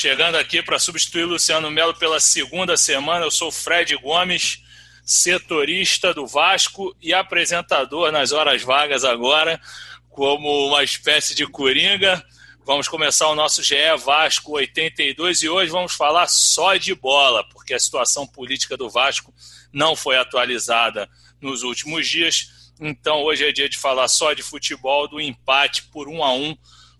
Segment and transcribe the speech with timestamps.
[0.00, 4.62] Chegando aqui para substituir Luciano Melo pela segunda semana, eu sou Fred Gomes,
[5.02, 9.60] setorista do Vasco e apresentador nas horas vagas agora,
[10.08, 12.24] como uma espécie de coringa.
[12.64, 17.74] Vamos começar o nosso GE Vasco 82 e hoje vamos falar só de bola, porque
[17.74, 19.34] a situação política do Vasco
[19.72, 22.70] não foi atualizada nos últimos dias.
[22.80, 26.56] Então hoje é dia de falar só de futebol, do empate por um a um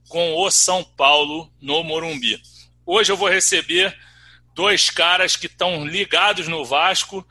[0.08, 2.42] com o São Paulo no Morumbi.
[2.90, 3.94] Hoje eu vou receber
[4.54, 7.22] dois caras que estão ligados no Vasco.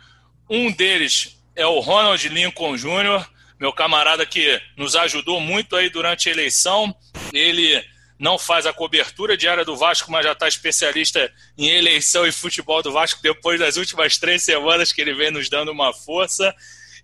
[0.48, 3.28] Um deles é o Ronald Lincoln Jr.,
[3.60, 6.96] meu camarada que nos ajudou muito aí durante a eleição.
[7.34, 7.84] Ele
[8.20, 12.84] não faz a cobertura diária do Vasco, mas já está especialista em eleição e futebol
[12.84, 16.56] do Vasco depois das últimas três semanas que ele vem nos dando uma força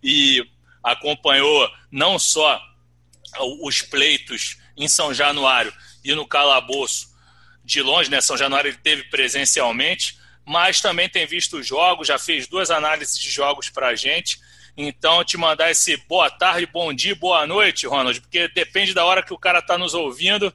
[0.04, 0.46] e
[0.84, 2.62] acompanhou não só
[3.64, 5.74] os pleitos em São Januário
[6.06, 7.13] e no calabouço
[7.64, 8.20] de longe, né?
[8.22, 13.18] São Januário ele teve presencialmente, mas também tem visto os jogos, já fez duas análises
[13.18, 14.40] de jogos para a gente.
[14.76, 19.22] Então, te mandar esse boa tarde, bom dia, boa noite, Ronald, porque depende da hora
[19.22, 20.52] que o cara está nos ouvindo.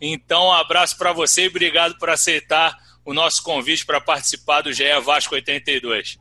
[0.00, 4.72] Então, um abraço para você e obrigado por aceitar o nosso convite para participar do
[4.72, 6.18] GE Vasco 82.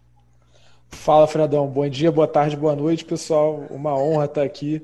[0.92, 1.68] Fala, Fredão.
[1.68, 3.68] Bom dia, boa tarde, boa noite, pessoal.
[3.70, 4.82] Uma honra estar aqui.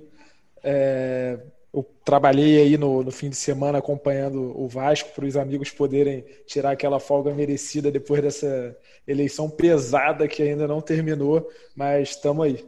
[0.63, 1.39] É
[1.77, 6.25] eu trabalhei aí no, no fim de semana acompanhando o Vasco para os amigos poderem
[6.47, 8.75] tirar aquela folga merecida depois dessa
[9.07, 12.65] eleição pesada que ainda não terminou, mas estamos aí.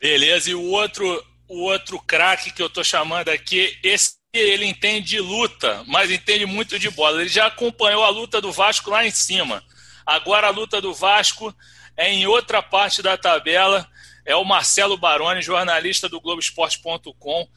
[0.00, 5.08] Beleza, e o outro, o outro craque que eu estou chamando aqui, esse ele entende
[5.08, 7.20] de luta, mas entende muito de bola.
[7.20, 9.62] Ele já acompanhou a luta do Vasco lá em cima.
[10.04, 11.54] Agora a luta do Vasco
[11.96, 13.86] é em outra parte da tabela.
[14.26, 17.48] É o Marcelo Baroni, jornalista do Globoesporte.com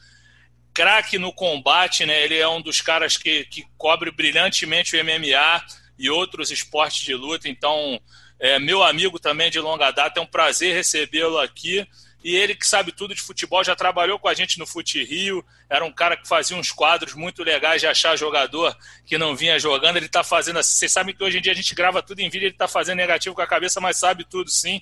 [0.80, 2.24] craque no combate, né?
[2.24, 5.62] Ele é um dos caras que, que cobre brilhantemente o MMA
[5.98, 7.50] e outros esportes de luta.
[7.50, 8.00] Então,
[8.38, 11.86] é meu amigo também de longa data, é um prazer recebê-lo aqui.
[12.24, 15.44] E ele que sabe tudo de futebol, já trabalhou com a gente no Fute Rio,
[15.68, 18.74] era um cara que fazia uns quadros muito legais de achar jogador
[19.04, 19.98] que não vinha jogando.
[19.98, 20.78] Ele está fazendo assim.
[20.78, 22.96] Vocês sabem que hoje em dia a gente grava tudo em vídeo, ele está fazendo
[22.96, 24.80] negativo com a cabeça, mas sabe tudo sim.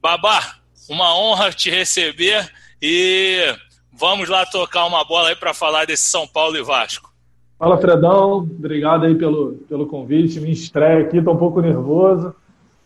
[0.00, 2.48] Babá, uma honra te receber
[2.80, 3.52] e
[3.98, 7.12] Vamos lá tocar uma bola aí para falar desse São Paulo e Vasco.
[7.58, 8.38] Fala, Fredão.
[8.38, 10.38] Obrigado aí pelo, pelo convite.
[10.38, 12.32] Me estreia aqui, estou um pouco nervoso.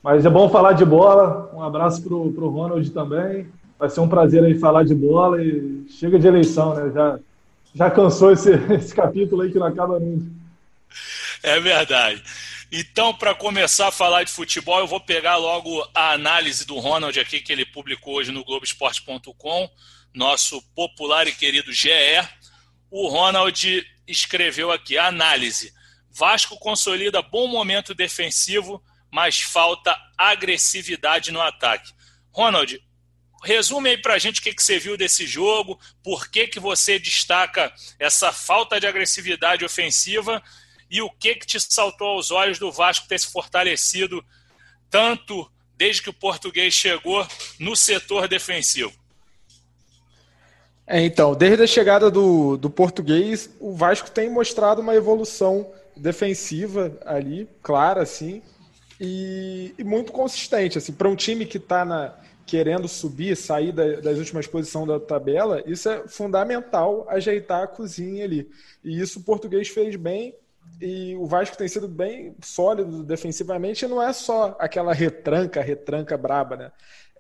[0.03, 1.51] Mas é bom falar de bola.
[1.53, 3.47] Um abraço para o Ronald também.
[3.79, 6.91] Vai ser um prazer aí falar de bola e chega de eleição, né?
[6.95, 7.19] Já,
[7.75, 10.25] já cansou esse, esse capítulo aí que não acaba nunca.
[11.43, 12.23] É verdade.
[12.75, 17.21] Então, para começar a falar de futebol, eu vou pegar logo a análise do Ronald
[17.21, 19.71] aqui que ele publicou hoje no Globoesporte.com
[20.15, 21.91] nosso popular e querido GE,
[22.91, 25.75] o Ronald escreveu aqui: análise.
[26.11, 31.93] Vasco consolida bom momento defensivo, mas falta agressividade no ataque.
[32.31, 32.83] Ronald,
[33.45, 36.99] resume aí pra gente o que, que você viu desse jogo, por que, que você
[36.99, 40.43] destaca essa falta de agressividade ofensiva
[40.93, 44.23] e o que, que te saltou aos olhos do Vasco ter se fortalecido
[44.91, 47.27] tanto desde que o português chegou
[47.59, 48.93] no setor defensivo.
[50.87, 56.99] É, então, desde a chegada do, do português, o Vasco tem mostrado uma evolução defensiva
[57.07, 58.43] ali, clara, assim,
[59.01, 60.77] e, e muito consistente.
[60.77, 65.63] Assim, para um time que está querendo subir, sair da, das últimas posições da tabela,
[65.65, 68.51] isso é fundamental ajeitar a cozinha ali.
[68.85, 70.35] E isso o português fez bem.
[70.85, 76.17] E o Vasco tem sido bem sólido defensivamente, e não é só aquela retranca, retranca
[76.17, 76.73] braba, né?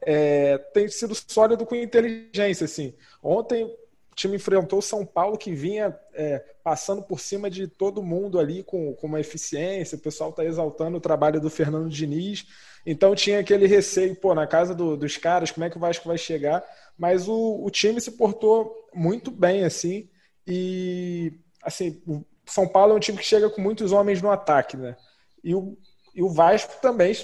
[0.04, 2.64] é, tem sido sólido com inteligência.
[2.64, 2.94] Assim.
[3.22, 8.02] Ontem o time enfrentou o São Paulo que vinha é, passando por cima de todo
[8.02, 9.96] mundo ali com, com uma eficiência.
[9.96, 12.46] O pessoal está exaltando o trabalho do Fernando Diniz.
[12.84, 16.08] Então tinha aquele receio, pô, na casa do, dos caras, como é que o Vasco
[16.08, 16.64] vai chegar?
[16.98, 20.08] Mas o, o time se portou muito bem, assim.
[20.46, 21.32] E
[21.62, 22.02] assim,
[22.44, 24.96] São Paulo é um time que chega com muitos homens no ataque, né?
[25.42, 25.76] E o,
[26.14, 27.14] e o Vasco também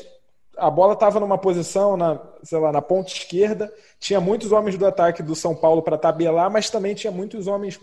[0.59, 4.85] a bola estava numa posição na, sei lá, na ponta esquerda, tinha muitos homens do
[4.85, 7.81] ataque do São Paulo para tabelar, mas também tinha muitos homens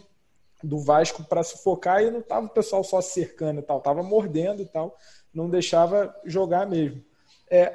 [0.62, 4.62] do Vasco para sufocar e não estava o pessoal só cercando e tal, estava mordendo
[4.62, 4.96] e tal.
[5.34, 7.02] não deixava jogar mesmo.
[7.50, 7.74] É,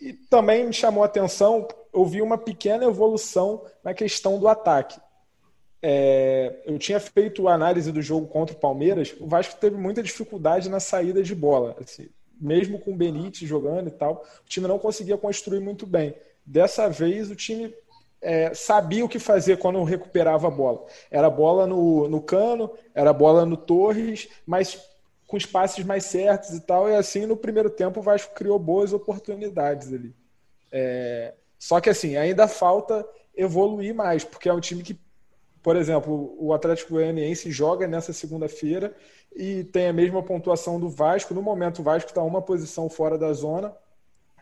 [0.00, 5.00] e também me chamou a atenção, eu vi uma pequena evolução na questão do ataque.
[5.82, 10.02] É, eu tinha feito a análise do jogo contra o Palmeiras, o Vasco teve muita
[10.02, 11.76] dificuldade na saída de bola.
[11.80, 12.08] Assim,
[12.40, 16.14] mesmo com o Benítez jogando e tal, o time não conseguia construir muito bem.
[16.44, 17.74] Dessa vez, o time
[18.20, 20.84] é, sabia o que fazer quando recuperava a bola.
[21.10, 24.78] Era bola no, no cano, era bola no Torres, mas
[25.26, 26.88] com os passes mais certos e tal.
[26.88, 30.14] E assim, no primeiro tempo, o Vasco criou boas oportunidades ali.
[30.72, 34.98] É, só que assim, ainda falta evoluir mais, porque é um time que
[35.62, 38.96] por exemplo, o Atlético Goianiense joga nessa segunda-feira
[39.34, 41.34] e tem a mesma pontuação do Vasco.
[41.34, 43.74] No momento, o Vasco está uma posição fora da zona,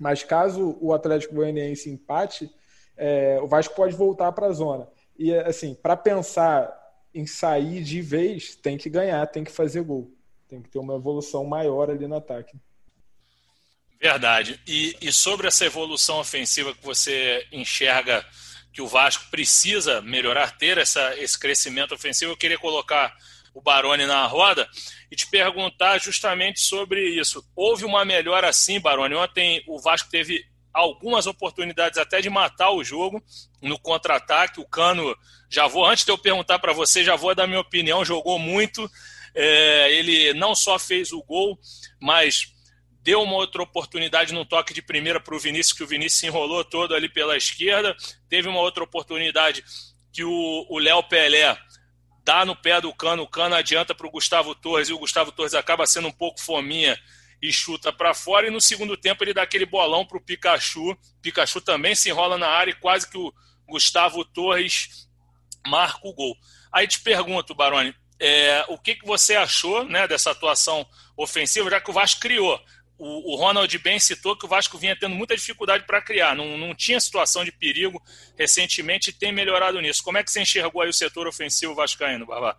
[0.00, 2.50] mas caso o Atlético Goianiense empate,
[2.97, 4.88] é, o Vasco pode voltar para a zona.
[5.19, 6.73] E, assim, para pensar
[7.12, 10.12] em sair de vez, tem que ganhar, tem que fazer gol.
[10.49, 12.56] Tem que ter uma evolução maior ali no ataque.
[14.00, 14.61] Verdade.
[14.67, 18.25] E, e sobre essa evolução ofensiva que você enxerga
[18.78, 22.30] que o Vasco precisa melhorar, ter essa, esse crescimento ofensivo.
[22.30, 23.12] Eu queria colocar
[23.52, 24.69] o Baroni na roda
[25.10, 27.44] e te perguntar justamente sobre isso.
[27.56, 29.16] Houve uma melhora assim, Baroni?
[29.16, 33.20] Ontem o Vasco teve algumas oportunidades até de matar o jogo
[33.60, 34.60] no contra-ataque.
[34.60, 35.12] O Cano,
[35.50, 38.88] já vou, antes de eu perguntar para você, já vou dar minha opinião, jogou muito.
[39.34, 41.58] É, ele não só fez o gol,
[42.00, 42.54] mas
[43.08, 46.26] deu uma outra oportunidade no toque de primeira para o Vinícius, que o Vinícius se
[46.26, 47.96] enrolou todo ali pela esquerda.
[48.28, 49.64] Teve uma outra oportunidade
[50.12, 51.56] que o Léo Pelé
[52.22, 55.32] dá no pé do cano, o cano adianta para o Gustavo Torres e o Gustavo
[55.32, 57.00] Torres acaba sendo um pouco fominha
[57.40, 58.46] e chuta para fora.
[58.46, 60.94] E no segundo tempo ele dá aquele bolão para o Pikachu.
[61.22, 63.32] Pikachu também se enrola na área e quase que o
[63.66, 65.08] Gustavo Torres
[65.66, 66.37] marca o gol.
[66.70, 71.81] Aí te pergunto, Baroni, é, o que, que você achou né, dessa atuação ofensiva, já
[71.81, 72.62] que o Vasco criou
[72.99, 76.59] o, o Ronald bem citou que o Vasco vinha tendo muita dificuldade para criar, não,
[76.59, 78.03] não tinha situação de perigo
[78.37, 80.03] recentemente e tem melhorado nisso.
[80.03, 82.56] Como é que você enxergou aí o setor ofensivo vascaíno, Barbá?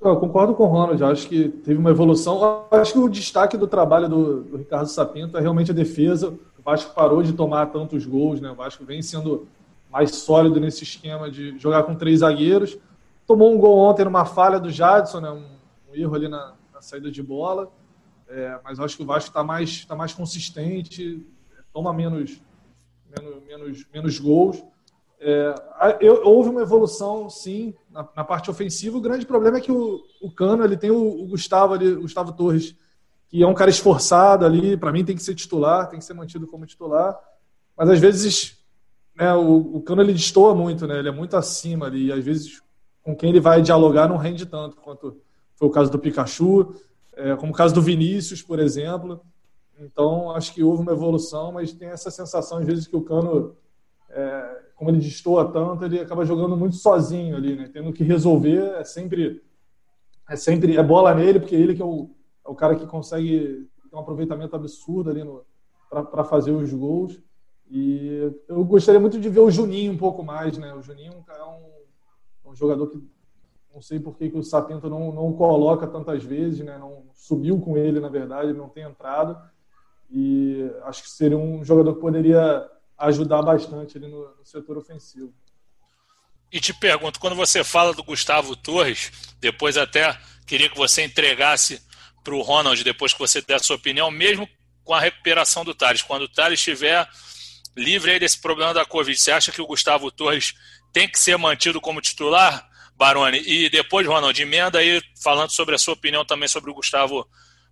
[0.00, 2.66] Eu concordo com o Ronald, acho que teve uma evolução.
[2.72, 6.36] Acho que o destaque do trabalho do, do Ricardo Sapinto é realmente a defesa.
[6.58, 8.50] O Vasco parou de tomar tantos gols, né?
[8.50, 9.46] O Vasco vem sendo
[9.88, 12.76] mais sólido nesse esquema de jogar com três zagueiros.
[13.26, 15.30] Tomou um gol ontem numa falha do Jadson, né?
[15.30, 15.44] um,
[15.90, 17.70] um erro ali na, na saída de bola.
[18.34, 21.22] É, mas acho que o Vasco está mais, tá mais consistente,
[21.70, 22.40] toma menos,
[23.14, 24.64] menos, menos, menos gols.
[25.20, 25.54] É,
[26.00, 28.96] eu, houve uma evolução, sim, na, na, parte ofensiva.
[28.96, 32.32] O grande problema é que o, o Cano ele tem o, o Gustavo ali, Gustavo
[32.32, 32.74] Torres,
[33.28, 34.78] que é um cara esforçado ali.
[34.78, 37.14] Para mim tem que ser titular, tem que ser mantido como titular.
[37.76, 38.64] Mas às vezes
[39.14, 40.98] né, o, o Cano ele destoa muito, né?
[40.98, 42.06] Ele é muito acima ali.
[42.06, 42.62] E às vezes
[43.02, 45.20] com quem ele vai dialogar não rende tanto quanto
[45.54, 46.74] foi o caso do Pikachu
[47.14, 49.20] é, como o caso do Vinícius, por exemplo.
[49.78, 53.56] Então, acho que houve uma evolução, mas tem essa sensação, às vezes, que o Cano,
[54.10, 57.68] é, como ele destoa tanto, ele acaba jogando muito sozinho ali, né?
[57.72, 59.42] Tendo que resolver, é sempre
[60.28, 62.10] é sempre é bola nele, porque ele que é o,
[62.46, 65.22] é o cara que consegue ter um aproveitamento absurdo ali
[65.90, 67.20] para fazer os gols.
[67.70, 70.74] E eu gostaria muito de ver o Juninho um pouco mais, né?
[70.74, 73.02] O Juninho é um, um jogador que
[73.74, 76.76] não sei por que, que o Sapinto não, não coloca tantas vezes, né?
[76.78, 79.38] não subiu com ele, na verdade, não tem entrado.
[80.10, 85.32] E acho que seria um jogador que poderia ajudar bastante no, no setor ofensivo.
[86.52, 89.10] E te pergunto, quando você fala do Gustavo Torres,
[89.40, 91.80] depois até queria que você entregasse
[92.22, 94.46] para o Ronald, depois que você der a sua opinião, mesmo
[94.84, 96.02] com a recuperação do Thales.
[96.02, 97.08] Quando o Thales estiver
[97.74, 100.54] livre desse problema da Covid, você acha que o Gustavo Torres
[100.92, 102.68] tem que ser mantido como titular?
[103.02, 103.42] Baroni.
[103.44, 107.26] E depois, Ronald, emenda aí falando sobre a sua opinião também sobre o Gustavo,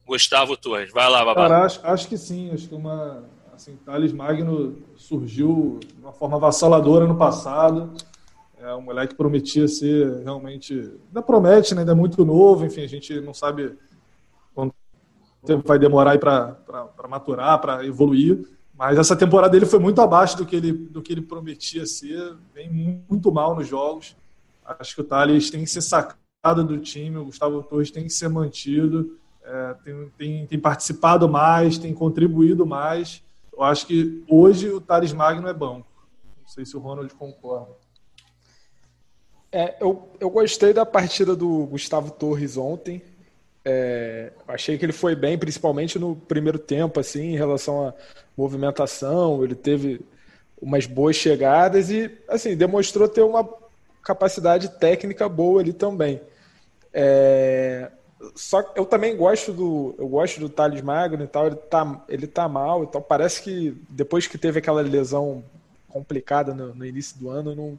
[0.04, 0.90] Gustavo Torres.
[0.92, 1.49] Vai lá, Babá.
[1.49, 2.50] Cara, acho, acho que sim.
[2.52, 3.22] Acho que uma.
[3.54, 7.92] Assim, Thales Magno surgiu de uma forma avassaladora no passado.
[8.58, 10.75] É um moleque que prometia ser realmente.
[11.06, 11.82] Ainda promete, né?
[11.82, 13.76] ainda é muito novo, enfim, a gente não sabe
[14.52, 14.75] quanto
[15.46, 18.49] tempo vai demorar para maturar, para evoluir.
[18.76, 22.34] Mas essa temporada dele foi muito abaixo do que ele, do que ele prometia ser,
[22.52, 22.68] vem
[23.08, 24.16] muito mal nos jogos.
[24.78, 28.10] Acho que o Thales tem que ser sacado do time, o Gustavo Torres tem que
[28.10, 33.22] ser mantido, é, tem, tem, tem, participado mais, tem contribuído mais.
[33.52, 35.88] Eu acho que hoje o Thales Magno é banco.
[36.40, 37.72] Não sei se o Ronald concorda.
[39.52, 43.02] É, eu, eu gostei da partida do Gustavo Torres ontem.
[43.64, 47.94] É, achei que ele foi bem, principalmente no primeiro tempo, assim, em relação à
[48.36, 49.42] movimentação.
[49.42, 50.00] Ele teve
[50.60, 53.42] umas boas chegadas e, assim, demonstrou ter uma
[54.02, 56.21] capacidade técnica boa ali também.
[56.92, 57.90] É...
[58.35, 62.26] Só eu também gosto do eu gosto do Thales Magno e tal, ele tá, ele
[62.26, 63.00] tá mal e tal.
[63.00, 65.42] Parece que depois que teve aquela lesão
[65.88, 67.78] complicada no, no início do ano, não,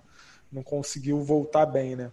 [0.51, 2.11] não conseguiu voltar bem, né?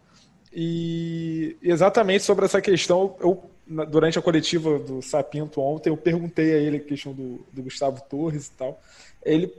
[0.52, 6.56] E exatamente sobre essa questão, eu durante a coletiva do Sapinto ontem, eu perguntei a
[6.56, 8.80] ele a questão do, do Gustavo Torres e tal.
[9.22, 9.52] Ele,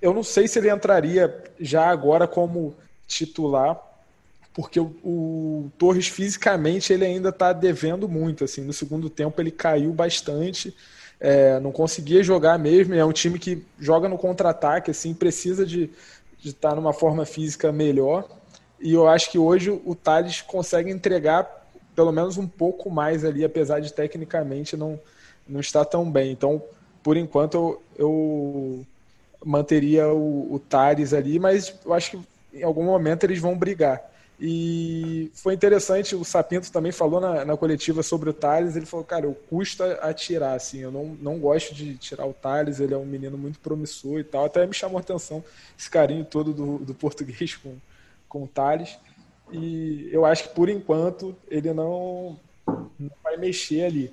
[0.00, 2.74] eu não sei se ele entraria já agora como
[3.06, 3.78] titular,
[4.52, 8.44] porque o, o Torres fisicamente ele ainda está devendo muito.
[8.44, 10.74] Assim, no segundo tempo ele caiu bastante,
[11.18, 12.94] é, não conseguia jogar mesmo.
[12.94, 15.90] É um time que joga no contra-ataque, assim, precisa de
[16.44, 18.28] estar tá numa forma física melhor.
[18.80, 21.60] E eu acho que hoje o Thales consegue entregar
[21.94, 24.98] pelo menos um pouco mais ali, apesar de tecnicamente não,
[25.46, 26.32] não estar tão bem.
[26.32, 26.62] Então,
[27.02, 28.86] por enquanto, eu, eu
[29.44, 32.20] manteria o, o Tares ali, mas eu acho que
[32.54, 34.02] em algum momento eles vão brigar.
[34.42, 39.04] E foi interessante, o Sapinto também falou na, na coletiva sobre o Thales, ele falou,
[39.04, 42.96] cara, eu custa atirar, assim, eu não, não gosto de tirar o Thales, ele é
[42.96, 45.44] um menino muito promissor e tal, até me chamou a atenção
[45.78, 47.76] esse carinho todo do, do português com,
[48.26, 48.98] com o Thales.
[49.52, 54.10] E eu acho que por enquanto ele não, não vai mexer ali.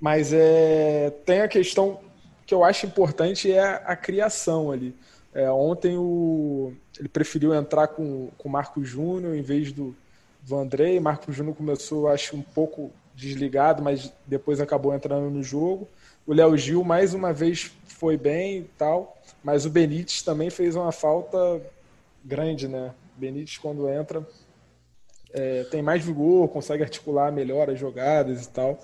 [0.00, 1.98] Mas é, tem a questão
[2.46, 4.94] que eu acho importante é a, a criação ali.
[5.34, 9.94] É, ontem o, ele preferiu entrar com o Marco Júnior em vez do,
[10.42, 11.00] do Andrei.
[11.00, 15.88] Marco Júnior começou, acho, um pouco desligado, mas depois acabou entrando no jogo.
[16.24, 20.76] O Léo Gil, mais uma vez, foi bem e tal, mas o Benítez também fez
[20.76, 21.60] uma falta
[22.24, 22.94] grande, né?
[23.16, 24.26] Benítez, quando entra,
[25.32, 28.78] é, tem mais vigor, consegue articular melhor as jogadas e tal.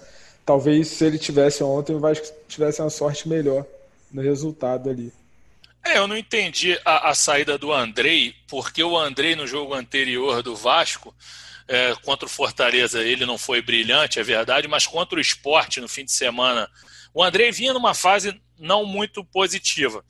[0.44, 3.64] Talvez se ele tivesse ontem, o Vasco tivesse uma sorte melhor
[4.12, 5.12] no resultado ali.
[5.84, 10.42] É, eu não entendi a, a saída do Andrei, porque o Andrei no jogo anterior
[10.42, 11.14] do Vasco,
[11.66, 15.88] é, contra o Fortaleza, ele não foi brilhante, é verdade, mas contra o esporte no
[15.88, 16.68] fim de semana,
[17.14, 20.04] o Andrei vinha numa fase não muito positiva.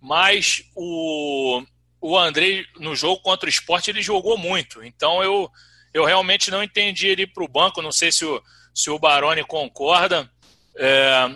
[0.00, 1.62] Mas o,
[2.00, 4.84] o Andrei, no jogo contra o esporte, ele jogou muito.
[4.84, 5.50] Então eu,
[5.94, 7.80] eu realmente não entendi ele ir para o banco.
[7.80, 8.42] Não sei se o,
[8.74, 10.30] se o Baroni concorda.
[10.76, 11.30] É,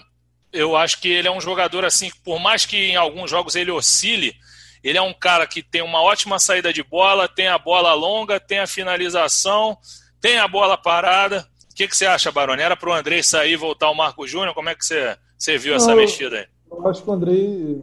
[0.59, 3.71] eu acho que ele é um jogador assim, por mais que em alguns jogos ele
[3.71, 4.35] oscile,
[4.83, 8.39] ele é um cara que tem uma ótima saída de bola, tem a bola longa,
[8.39, 9.77] tem a finalização,
[10.21, 11.47] tem a bola parada.
[11.71, 12.63] O que, que você acha, Baroni?
[12.63, 14.55] Era para o Andrei sair e voltar o Marco Júnior?
[14.55, 16.47] Como é que você, você viu essa mexida aí?
[16.71, 17.83] Eu acho que o Andrei,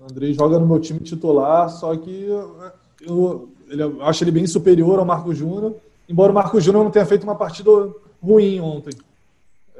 [0.00, 4.46] o Andrei joga no meu time titular, só que eu, eu, eu acho ele bem
[4.46, 5.76] superior ao Marco Júnior
[6.12, 7.70] embora o Marco Júnior não tenha feito uma partida
[8.22, 8.92] ruim ontem.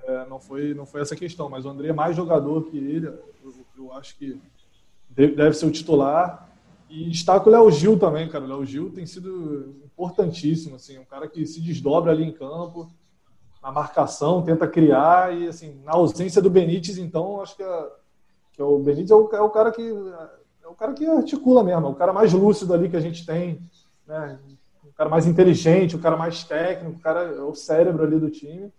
[0.04, 3.06] É, não, foi, não foi essa questão, mas o André é mais jogador que ele.
[3.06, 4.40] Eu, eu acho que
[5.08, 6.48] deve ser o titular.
[6.88, 8.44] E destaco o Léo Gil também, cara.
[8.44, 12.90] O Léo Gil tem sido importantíssimo, assim, um cara que se desdobra ali em campo,
[13.62, 17.90] na marcação, tenta criar e, assim, na ausência do Benítez, então, acho que, é,
[18.52, 19.82] que é o Benítez é o, é o, cara que
[20.62, 23.24] é o cara que articula mesmo, é o cara mais lúcido ali que a gente
[23.24, 23.60] tem,
[24.06, 24.38] né?
[24.84, 28.30] o cara mais inteligente, o cara mais técnico, o cara é o cérebro ali do
[28.30, 28.70] time.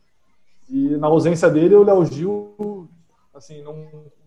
[0.69, 2.89] E na ausência dele, o Léo Gil,
[3.33, 3.75] assim, não,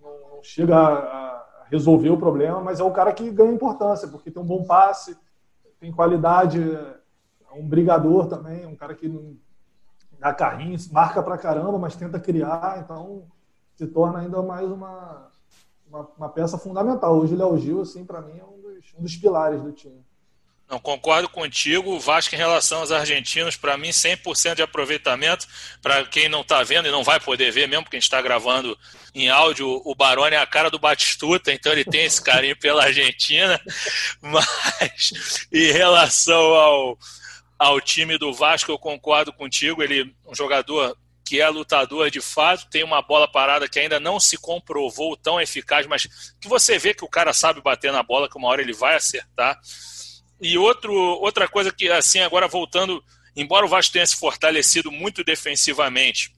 [0.00, 4.30] não, não chega a, resolver o problema, mas é o cara que ganha importância, porque
[4.30, 5.16] tem um bom passe,
[5.80, 9.08] tem qualidade, é um brigador também, um cara que
[10.18, 13.24] dá carrinho, marca pra caramba, mas tenta criar, então
[13.74, 15.30] se torna ainda mais uma,
[15.86, 17.18] uma, uma peça fundamental.
[17.18, 20.02] Hoje o Léo Gil, assim, para mim, é um dos, um dos pilares do time.
[20.68, 21.92] Não, concordo contigo.
[21.92, 25.46] O Vasco, em relação aos argentinos, para mim, 100% de aproveitamento.
[25.80, 28.20] Para quem não está vendo e não vai poder ver mesmo, porque a gente está
[28.20, 28.76] gravando
[29.14, 32.84] em áudio, o Baroni é a cara do Batistuta, então ele tem esse carinho pela
[32.84, 33.60] Argentina.
[34.20, 36.98] Mas, em relação ao,
[37.56, 39.82] ao time do Vasco, eu concordo contigo.
[39.82, 43.98] Ele é um jogador que é lutador de fato, tem uma bola parada que ainda
[43.98, 46.06] não se comprovou tão eficaz, mas
[46.40, 48.94] que você vê que o cara sabe bater na bola, que uma hora ele vai
[48.94, 49.58] acertar.
[50.40, 53.02] E outro, outra coisa que, assim, agora voltando,
[53.34, 56.34] embora o Vasco tenha se fortalecido muito defensivamente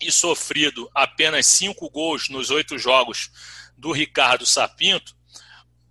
[0.00, 3.30] e sofrido apenas cinco gols nos oito jogos
[3.76, 5.14] do Ricardo Sapinto,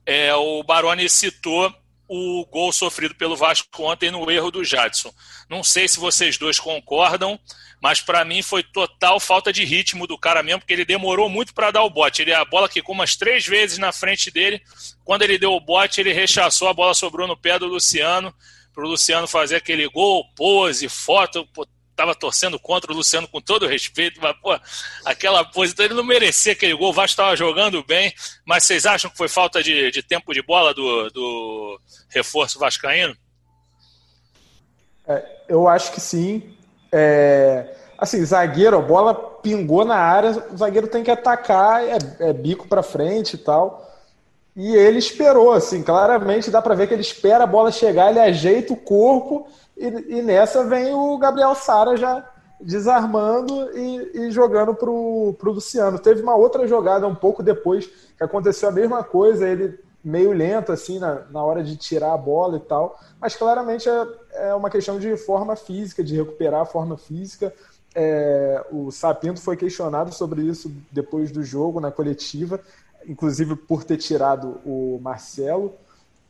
[0.05, 1.73] é, o Baroni citou
[2.07, 5.13] o gol sofrido pelo Vasco ontem no erro do Jadson.
[5.49, 7.39] Não sei se vocês dois concordam,
[7.81, 11.51] mas para mim foi total falta de ritmo do cara mesmo, porque ele demorou muito
[11.51, 12.21] para dar o bote.
[12.21, 14.61] Ele, a bola quicou umas três vezes na frente dele.
[15.03, 18.33] Quando ele deu o bote, ele rechaçou, a bola sobrou no pé do Luciano,
[18.73, 21.45] para o Luciano fazer aquele gol, pose, foto.
[21.47, 24.57] Pô, tava torcendo contra o Luciano com todo respeito, mas, pô,
[25.03, 28.13] aquela pose, então ele não merecia aquele gol, o Vasco estava jogando bem,
[28.45, 33.15] mas vocês acham que foi falta de, de tempo de bola do, do reforço vascaíno?
[35.07, 36.55] É, eu acho que sim.
[36.91, 42.33] É, assim, zagueiro, a bola pingou na área, o zagueiro tem que atacar, é, é
[42.33, 43.87] bico para frente e tal.
[44.55, 48.19] E ele esperou, assim, claramente dá para ver que ele espera a bola chegar, ele
[48.19, 52.27] ajeita o corpo e, e nessa vem o Gabriel Sara já
[52.59, 55.97] desarmando e, e jogando para o Luciano.
[55.97, 60.71] Teve uma outra jogada um pouco depois que aconteceu a mesma coisa, ele meio lento
[60.71, 64.69] assim na, na hora de tirar a bola e tal, mas claramente é, é uma
[64.69, 67.53] questão de forma física, de recuperar a forma física.
[67.93, 72.59] É, o Sapinto foi questionado sobre isso depois do jogo, na coletiva,
[73.07, 75.73] inclusive por ter tirado o Marcelo.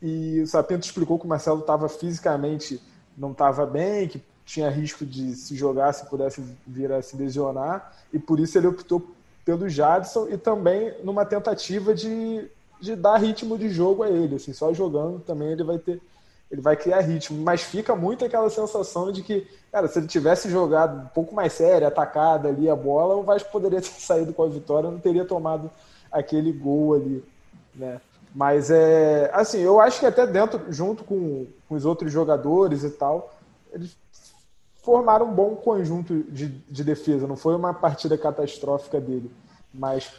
[0.00, 2.80] E o Sapinto explicou que o Marcelo estava fisicamente
[3.16, 7.92] não estava bem, que tinha risco de se jogar se pudesse vir a se lesionar,
[8.12, 9.06] e por isso ele optou
[9.44, 12.48] pelo Jadson e também numa tentativa de,
[12.80, 14.36] de dar ritmo de jogo a ele.
[14.36, 16.00] Assim, só jogando também ele vai ter.
[16.52, 20.50] Ele vai criar ritmo, mas fica muito aquela sensação de que, cara, se ele tivesse
[20.50, 24.42] jogado um pouco mais sério, atacado ali a bola, o Vasco poderia ter saído com
[24.42, 25.70] a vitória, não teria tomado
[26.12, 27.24] aquele gol ali,
[27.74, 27.98] né?
[28.34, 32.90] Mas é assim, eu acho que até dentro, junto com, com os outros jogadores e
[32.90, 33.32] tal,
[33.72, 33.96] eles
[34.82, 37.26] formaram um bom conjunto de, de defesa.
[37.26, 39.30] Não foi uma partida catastrófica dele,
[39.72, 40.12] mas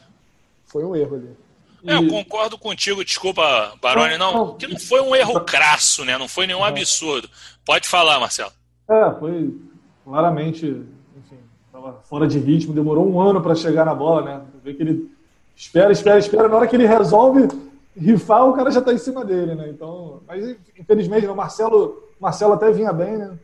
[0.65, 1.37] foi um erro ali.
[1.85, 6.17] É, eu concordo contigo, desculpa, Baroni, não, que não foi um erro crasso, né?
[6.17, 7.29] Não foi nenhum absurdo.
[7.65, 8.51] Pode falar, Marcelo.
[8.89, 9.53] É, foi
[10.05, 14.41] claramente, enfim, estava fora de ritmo, demorou um ano para chegar na bola, né?
[14.63, 15.11] Vê que ele
[15.55, 17.47] espera, espera, espera, na hora que ele resolve
[17.95, 19.69] rifar, o cara já está em cima dele, né?
[19.69, 23.37] Então, mas infelizmente, o Marcelo, Marcelo até vinha bem, né?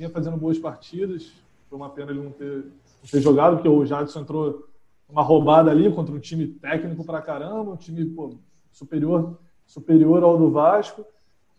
[0.00, 1.30] vinha fazendo boas partidas.
[1.68, 4.66] Foi uma pena ele não ter, não ter jogado, porque o Jadson entrou
[5.10, 8.38] uma roubada ali contra um time técnico pra caramba, um time pô,
[8.70, 11.04] superior, superior ao do Vasco.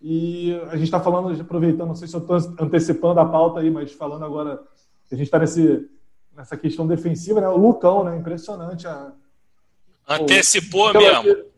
[0.02, 3.70] E a gente está falando, aproveitando, não sei se eu estou antecipando a pauta aí,
[3.70, 4.62] mas falando agora,
[5.12, 5.40] a gente está
[6.36, 7.48] nessa questão defensiva, né?
[7.48, 8.18] O Lucão, né?
[8.18, 8.88] Impressionante.
[8.88, 9.12] A,
[10.08, 11.52] Antecipou pô, mesmo.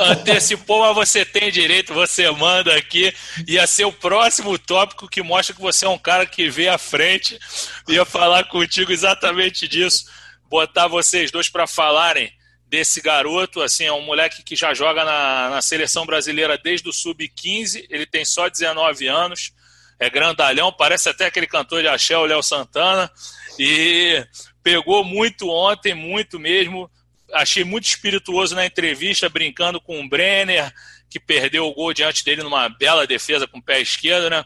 [0.00, 3.12] Antecipou, mas você tem direito, você manda aqui.
[3.46, 6.78] Ia ser o próximo tópico que mostra que você é um cara que vê à
[6.78, 7.38] frente.
[7.88, 10.06] Ia falar contigo exatamente disso.
[10.50, 12.30] Botar vocês dois para falarem
[12.66, 13.62] desse garoto.
[13.62, 17.86] Assim, é um moleque que já joga na, na seleção brasileira desde o sub-15.
[17.88, 19.52] Ele tem só 19 anos.
[19.98, 23.10] É grandalhão, parece até aquele cantor de axé, o Léo Santana.
[23.58, 24.26] E
[24.62, 26.90] pegou muito ontem, muito mesmo
[27.32, 30.72] achei muito espirituoso na entrevista, brincando com o Brenner,
[31.08, 34.44] que perdeu o gol diante dele numa bela defesa com o pé esquerdo, né?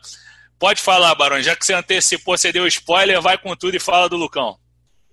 [0.58, 4.08] Pode falar, Barão, já que você antecipou, você deu spoiler, vai com tudo e fala
[4.08, 4.58] do Lucão.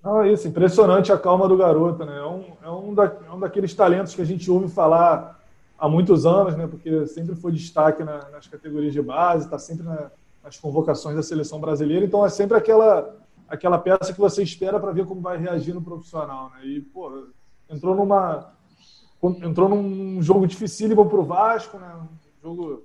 [0.04, 2.18] Não, é isso, impressionante a calma do garoto, né?
[2.18, 5.40] É um, é um, da, é um daqueles talentos que a gente ouve falar
[5.78, 6.66] há muitos anos, né?
[6.66, 10.10] Porque sempre foi destaque na, nas categorias de base, está sempre na,
[10.44, 13.16] nas convocações da seleção brasileira, então é sempre aquela,
[13.48, 16.66] aquela peça que você espera para ver como vai reagir no profissional, né?
[16.66, 17.28] E, pô,
[17.70, 18.54] entrou numa
[19.24, 21.94] entrou num jogo dificílimo para o Vasco, né?
[21.96, 22.84] Um jogo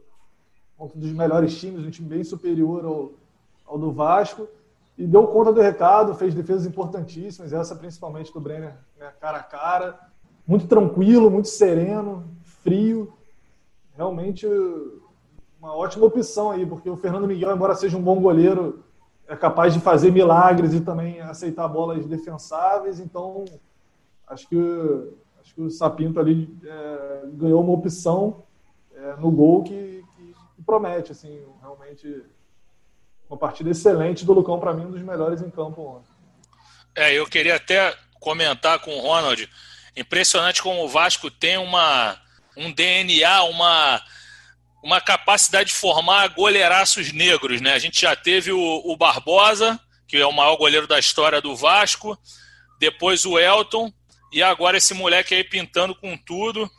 [0.79, 3.13] um dos melhores times, um time bem superior ao,
[3.67, 4.47] ao do Vasco
[4.97, 9.43] e deu conta do recado, fez defesas importantíssimas, essa principalmente do Brenner, né, cara a
[9.43, 10.01] cara,
[10.47, 13.13] muito tranquilo, muito sereno, frio,
[13.95, 14.47] realmente
[15.61, 18.85] uma ótima opção aí, porque o Fernando Miguel, embora seja um bom goleiro,
[19.29, 23.45] é capaz de fazer milagres e também aceitar bolas defensáveis, então
[24.27, 24.57] acho que,
[25.41, 28.45] acho que o Sapinto ali é, ganhou uma opção
[28.95, 32.25] é, no gol que, que, promete, assim, realmente
[33.29, 36.11] uma partida excelente do Lucão, para mim, um dos melhores em campo ontem.
[36.95, 39.49] É, eu queria até comentar com o Ronald,
[39.97, 42.19] impressionante como o Vasco tem uma,
[42.57, 44.03] um DNA, uma,
[44.83, 47.75] uma capacidade de formar goleiraços negros, né?
[47.75, 51.55] A gente já teve o, o Barbosa, que é o maior goleiro da história do
[51.55, 52.19] Vasco,
[52.79, 53.93] depois o Elton,
[54.33, 56.71] e agora esse moleque aí pintando com tudo.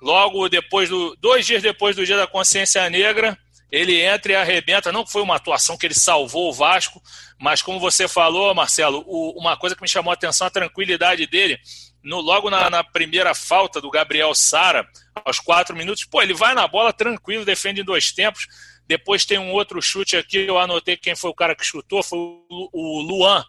[0.00, 1.16] Logo depois do.
[1.16, 3.36] Dois dias depois do dia da consciência negra,
[3.70, 4.92] ele entra e arrebenta.
[4.92, 7.02] Não foi uma atuação que ele salvou o Vasco,
[7.38, 11.26] mas como você falou, Marcelo, o, uma coisa que me chamou a atenção a tranquilidade
[11.26, 11.58] dele.
[12.02, 14.86] No, logo na, na primeira falta do Gabriel Sara,
[15.24, 18.46] aos quatro minutos, pô, ele vai na bola tranquilo, defende em dois tempos.
[18.86, 22.18] Depois tem um outro chute aqui, eu anotei quem foi o cara que chutou, foi
[22.18, 23.44] o, Luan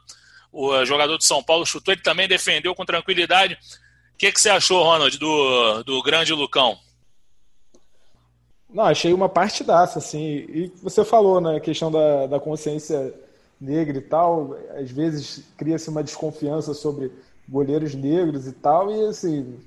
[0.52, 3.54] o jogador de São Paulo chutou, ele também defendeu com tranquilidade.
[4.14, 6.80] O que, que você achou, Ronald, do, do grande Lucão?
[8.70, 10.20] Não, achei uma partidaça, assim.
[10.20, 13.14] E você falou, né, a questão da, da consciência
[13.60, 17.12] negra e tal, às vezes cria-se uma desconfiança sobre
[17.48, 19.58] goleiros negros e tal, e assim,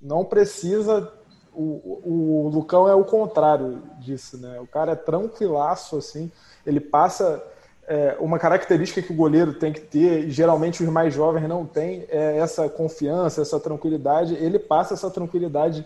[0.00, 1.12] não precisa.
[1.54, 4.58] O, o Lucão é o contrário disso, né?
[4.58, 6.32] O cara é tranquilaço, assim,
[6.66, 7.44] ele passa
[7.86, 11.66] é, uma característica que o goleiro tem que ter, e geralmente os mais jovens não
[11.66, 14.34] têm, é essa confiança, essa tranquilidade.
[14.34, 15.84] Ele passa essa tranquilidade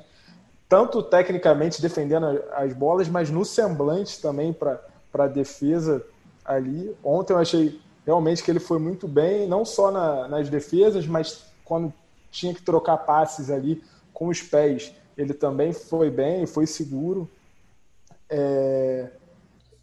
[0.68, 4.80] tanto tecnicamente defendendo as bolas, mas no semblante também para
[5.14, 6.04] a defesa
[6.44, 6.94] ali.
[7.02, 11.44] Ontem eu achei realmente que ele foi muito bem, não só na, nas defesas, mas
[11.64, 11.92] quando
[12.30, 17.28] tinha que trocar passes ali com os pés, ele também foi bem, foi seguro.
[18.28, 19.08] É...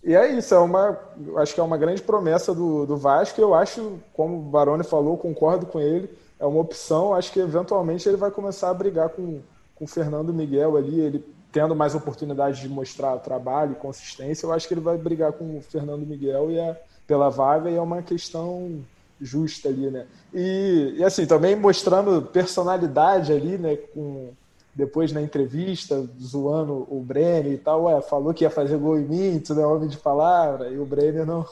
[0.03, 0.99] E é isso, é uma,
[1.37, 3.39] acho que é uma grande promessa do, do Vasco.
[3.39, 7.13] Eu acho, como o Baroni falou, concordo com ele, é uma opção.
[7.13, 9.41] Acho que eventualmente ele vai começar a brigar com,
[9.83, 14.45] o Fernando Miguel ali, ele tendo mais oportunidade de mostrar trabalho e consistência.
[14.45, 17.75] Eu acho que ele vai brigar com o Fernando Miguel e é, pela vaga e
[17.75, 18.83] é uma questão
[19.21, 20.07] justa ali, né?
[20.33, 23.75] E, e assim, também mostrando personalidade ali, né?
[23.75, 24.31] Com,
[24.75, 29.05] depois na entrevista, zoando o Brenner e tal, ué, falou que ia fazer gol em
[29.05, 31.45] mim, tu é homem de palavra, e o Brenner não,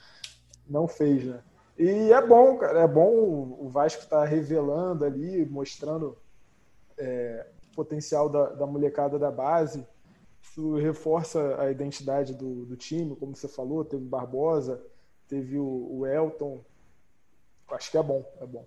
[0.68, 1.40] não fez, né?
[1.78, 3.10] E é bom, cara, é bom
[3.60, 6.16] o Vasco estar tá revelando ali, mostrando
[6.96, 9.86] é, potencial da, da, molecada da base.
[10.42, 14.82] Isso reforça a identidade do, do time, como você falou, teve Barbosa,
[15.28, 16.62] teve o, o Elton.
[17.70, 18.66] Acho que é bom, é bom.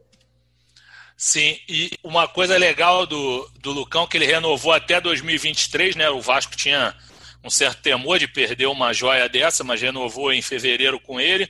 [1.15, 6.09] Sim, e uma coisa legal do, do Lucão que ele renovou até 2023, né?
[6.09, 6.95] O Vasco tinha
[7.43, 11.49] um certo temor de perder uma joia dessa, mas renovou em fevereiro com ele.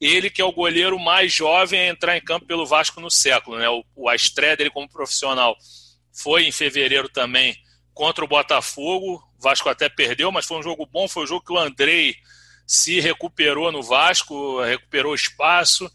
[0.00, 3.58] Ele que é o goleiro mais jovem a entrar em campo pelo Vasco no século,
[3.58, 3.68] né?
[3.68, 5.56] O, o a estreia dele como profissional
[6.14, 7.56] foi em fevereiro também
[7.92, 9.22] contra o Botafogo.
[9.38, 12.16] O Vasco até perdeu, mas foi um jogo bom, foi um jogo que o Andrei
[12.66, 15.90] se recuperou no Vasco, recuperou espaço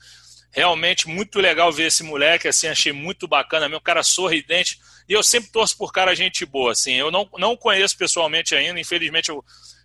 [0.52, 4.80] Realmente muito legal ver esse moleque, assim, achei muito bacana, meu cara sorridente.
[5.08, 6.94] E eu sempre torço por cara gente boa, assim.
[6.94, 9.44] Eu não, não conheço pessoalmente ainda, infelizmente eu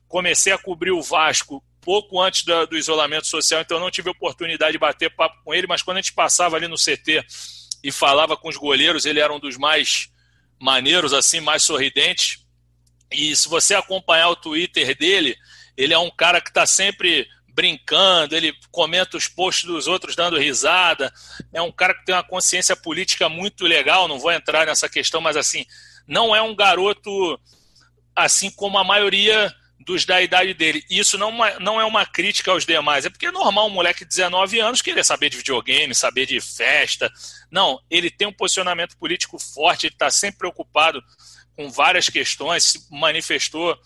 [0.08, 4.72] comecei a cobrir o Vasco pouco antes do, do isolamento social, então não tive oportunidade
[4.72, 7.22] de bater papo com ele, mas quando a gente passava ali no CT
[7.82, 10.08] e falava com os goleiros, ele era um dos mais
[10.60, 12.44] maneiros, assim, mais sorridentes.
[13.10, 15.36] E se você acompanhar o Twitter dele,
[15.76, 20.38] ele é um cara que está sempre brincando, ele comenta os posts dos outros dando
[20.38, 21.12] risada.
[21.52, 25.20] É um cara que tem uma consciência política muito legal, não vou entrar nessa questão,
[25.20, 25.64] mas assim,
[26.06, 27.40] não é um garoto
[28.14, 30.84] assim como a maioria dos da idade dele.
[30.88, 34.10] Isso não, não é uma crítica aos demais, é porque é normal um moleque de
[34.10, 37.12] 19 anos querer saber de videogame, saber de festa.
[37.50, 41.02] Não, ele tem um posicionamento político forte, ele está sempre preocupado
[41.56, 43.78] com várias questões, se manifestou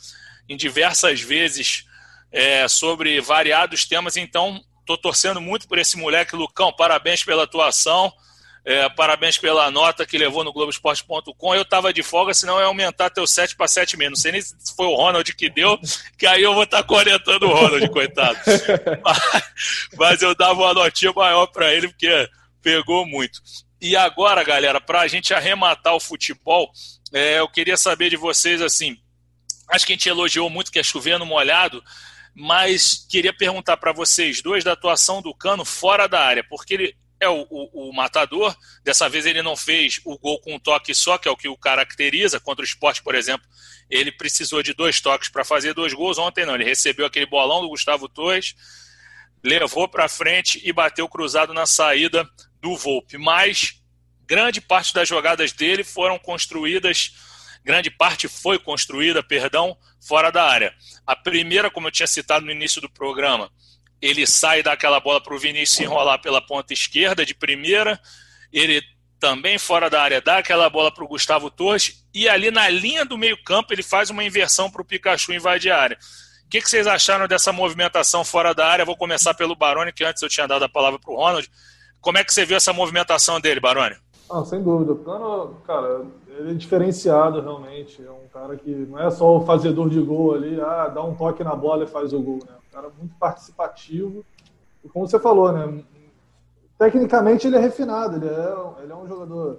[0.48, 1.84] em diversas vezes
[2.32, 4.16] é, sobre variados temas.
[4.16, 6.72] Então, estou torcendo muito por esse moleque, Lucão.
[6.72, 8.12] Parabéns pela atuação.
[8.68, 11.54] É, parabéns pela nota que levou no Globoesporte.com.
[11.54, 14.08] Eu estava de folga, senão ia aumentar teu 7 para 7,5.
[14.10, 15.80] Não sei nem se foi o Ronald que deu,
[16.18, 18.38] que aí eu vou estar tá cornetando o Ronald, coitado.
[19.02, 19.42] Mas,
[19.96, 22.28] mas, eu dava uma notinha maior para ele, porque
[22.60, 23.40] pegou muito.
[23.80, 26.70] E agora, galera, para a gente arrematar o futebol,
[27.10, 28.98] é, eu queria saber de vocês assim.
[29.70, 31.82] Acho que a gente elogiou muito que é chovendo molhado,
[32.34, 37.07] mas queria perguntar para vocês dois da atuação do Cano fora da área, porque ele
[37.20, 40.94] é o, o, o, matador, dessa vez ele não fez o gol com um toque
[40.94, 43.46] só, que é o que o caracteriza, contra o esporte, por exemplo,
[43.90, 47.60] ele precisou de dois toques para fazer dois gols, ontem não, ele recebeu aquele bolão
[47.60, 48.54] do Gustavo Torres,
[49.42, 52.28] levou para frente e bateu cruzado na saída
[52.60, 53.80] do Volpe, mas
[54.26, 57.12] grande parte das jogadas dele foram construídas
[57.68, 60.74] grande parte foi construída, perdão, fora da área.
[61.06, 63.50] A primeira, como eu tinha citado no início do programa,
[64.00, 68.00] ele sai daquela bola para o Vinícius enrolar pela ponta esquerda de primeira,
[68.52, 68.82] ele
[69.18, 73.04] também fora da área dá aquela bola para o Gustavo Torres e ali na linha
[73.04, 75.98] do meio campo ele faz uma inversão para o Pikachu invadir a área.
[76.46, 78.84] O que, que, vocês acharam dessa movimentação fora da área?
[78.84, 81.46] Vou começar pelo Baroni, que antes eu tinha dado a palavra para o Ronald.
[82.00, 83.96] Como é que você viu essa movimentação dele, Baroni?
[84.30, 84.92] Ah, sem dúvida.
[84.92, 88.02] O Cano, cara, ele é diferenciado realmente.
[88.02, 91.14] É um cara que não é só o fazedor de gol ali, ah, dá um
[91.14, 92.38] toque na bola e faz o gol.
[92.46, 92.54] Né?
[92.78, 94.24] Cara muito participativo.
[94.84, 95.82] E como você falou, né?
[96.78, 99.58] Tecnicamente ele é refinado, ele é, ele é um jogador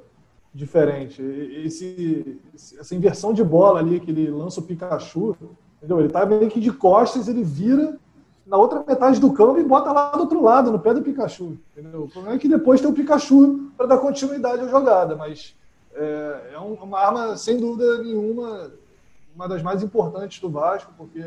[0.53, 1.21] diferente.
[1.21, 5.35] Esse, essa inversão de bola ali que ele lança o Pikachu,
[5.77, 5.99] entendeu?
[5.99, 7.97] Ele tá meio que de costas, ele vira
[8.45, 11.57] na outra metade do campo e bota lá do outro lado, no pé do Pikachu.
[11.75, 12.03] Entendeu?
[12.03, 15.57] O problema é que depois tem o Pikachu para dar continuidade à jogada, mas
[15.93, 18.71] é, é uma arma, sem dúvida nenhuma,
[19.35, 21.21] uma das mais importantes do Vasco, porque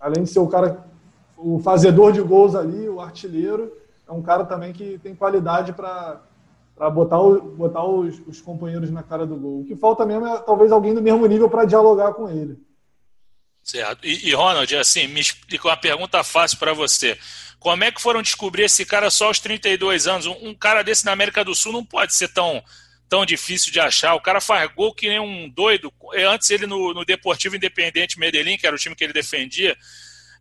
[0.00, 0.84] além de ser o cara,
[1.38, 3.72] o fazedor de gols ali, o artilheiro,
[4.06, 6.20] é um cara também que tem qualidade para
[6.92, 9.60] botar, o, botar os, os, companheiros na cara do gol.
[9.60, 12.58] O que falta mesmo é talvez alguém do mesmo nível para dialogar com ele.
[13.62, 14.06] Certo.
[14.06, 17.18] E, e, Ronald, assim, me explica uma pergunta fácil para você.
[17.60, 20.26] Como é que foram descobrir esse cara só aos 32 anos?
[20.26, 22.62] Um, um cara desse na América do Sul não pode ser tão,
[23.08, 24.14] tão difícil de achar.
[24.14, 25.92] O cara faz gol que nem um doido.
[26.14, 29.76] É, antes ele no, no Deportivo Independente Medellín, que era o time que ele defendia,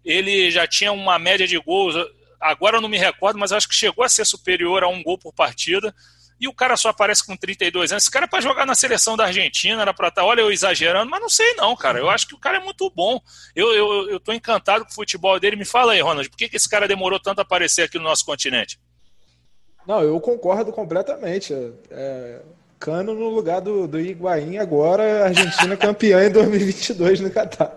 [0.08, 1.96] ele já tinha uma média de gols.
[2.40, 5.18] Agora eu não me recordo, mas acho que chegou a ser superior a um gol
[5.18, 5.94] por partida
[6.40, 8.04] e o cara só aparece com 32 anos.
[8.04, 10.52] Esse cara é para jogar na seleção da Argentina, era para estar, tá, olha, eu
[10.52, 12.00] exagerando, mas não sei não, cara.
[12.00, 13.20] Eu acho que o cara é muito bom.
[13.54, 15.58] Eu, eu, eu tô encantado com o futebol dele.
[15.58, 18.06] Me fala aí, Ronald, por que, que esse cara demorou tanto a aparecer aqui no
[18.06, 18.80] nosso continente?
[19.86, 21.54] Não, eu concordo completamente.
[21.90, 22.42] É,
[22.80, 27.76] Cano no lugar do, do Higuaín, agora Argentina campeã em 2022 no Catar.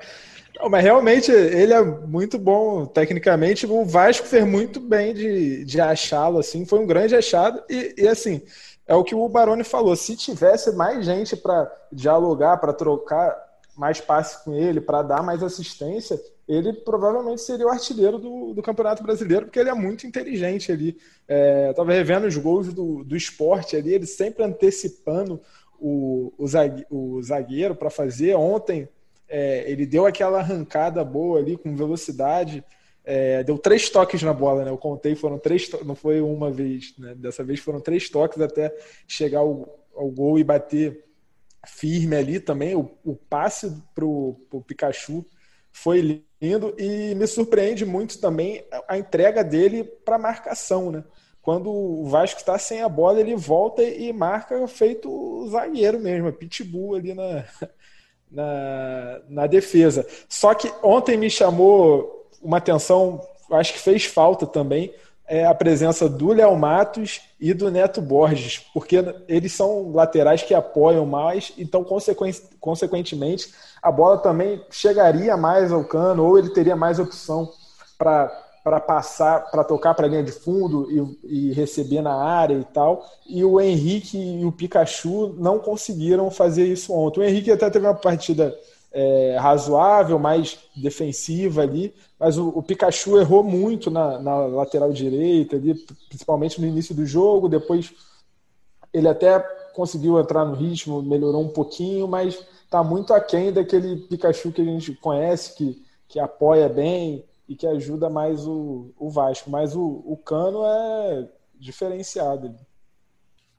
[0.61, 3.66] Não, mas realmente ele é muito bom tecnicamente.
[3.66, 7.62] O Vasco fez muito bem de, de achá-lo, assim, foi um grande achado.
[7.68, 8.42] E, e, assim,
[8.87, 13.35] é o que o Baroni falou: se tivesse mais gente para dialogar, para trocar
[13.75, 18.62] mais passe com ele, para dar mais assistência, ele provavelmente seria o artilheiro do, do
[18.62, 20.99] Campeonato Brasileiro, porque ele é muito inteligente ali.
[21.27, 25.40] É, Estava revendo os gols do, do esporte ali, ele sempre antecipando
[25.79, 26.35] o,
[26.90, 28.35] o zagueiro para fazer.
[28.35, 28.87] Ontem
[29.31, 32.64] é, ele deu aquela arrancada boa ali com velocidade.
[33.05, 34.71] É, deu três toques na bola, né?
[34.71, 37.14] Eu contei, foram três, não foi uma vez, né?
[37.14, 38.75] Dessa vez foram três toques até
[39.07, 41.05] chegar ao, ao gol e bater
[41.66, 42.75] firme ali também.
[42.75, 45.25] O, o passe pro, pro Pikachu
[45.71, 51.05] foi lindo e me surpreende muito também a entrega dele para marcação, né?
[51.40, 56.31] Quando o Vasco está sem a bola, ele volta e marca feito o zagueiro mesmo,
[56.33, 57.47] pitbull ali na,
[58.31, 60.07] na, na defesa.
[60.29, 64.95] Só que ontem me chamou uma atenção, acho que fez falta também,
[65.27, 68.97] é a presença do Léo Matos e do Neto Borges, porque
[69.29, 71.87] eles são laterais que apoiam mais, então,
[72.59, 77.49] consequentemente, a bola também chegaria mais ao cano, ou ele teria mais opção
[77.97, 82.64] para para passar, para tocar para linha de fundo e, e, receber na área e
[82.64, 83.05] tal.
[83.27, 87.20] E o Henrique e o Pikachu não conseguiram fazer isso ontem.
[87.20, 88.55] O Henrique até teve uma partida
[88.92, 95.57] é, razoável, mais defensiva ali, mas o, o Pikachu errou muito na, na, lateral direita,
[95.57, 95.75] ali,
[96.09, 97.49] principalmente no início do jogo.
[97.49, 97.92] Depois
[98.92, 99.38] ele até
[99.75, 104.64] conseguiu entrar no ritmo, melhorou um pouquinho, mas está muito aquém daquele Pikachu que a
[104.64, 109.51] gente conhece, que, que apoia bem e que ajuda mais o, o Vasco.
[109.51, 112.57] Mas o, o Cano é diferenciado.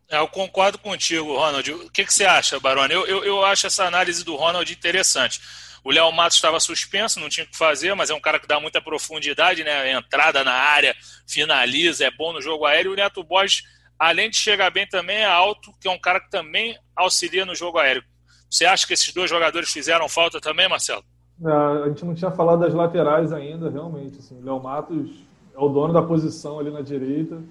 [0.09, 1.69] É, eu concordo contigo, Ronald.
[1.73, 2.93] O que, que você acha, Baroni?
[2.93, 5.41] Eu, eu, eu acho essa análise do Ronald interessante.
[5.83, 8.47] O Léo Matos estava suspenso, não tinha o que fazer, mas é um cara que
[8.47, 9.91] dá muita profundidade, né?
[9.91, 10.95] Entrada na área,
[11.27, 12.93] finaliza, é bom no jogo aéreo.
[12.93, 13.63] O Neto Borges,
[13.99, 17.55] além de chegar bem, também é alto, que é um cara que também auxilia no
[17.55, 18.05] jogo aéreo.
[18.49, 21.03] Você acha que esses dois jogadores fizeram falta também, Marcelo?
[21.43, 21.51] É,
[21.83, 24.19] a gente não tinha falado das laterais ainda, realmente.
[24.19, 25.23] Assim, o Léo Matos
[25.55, 27.41] é o dono da posição ali na direita,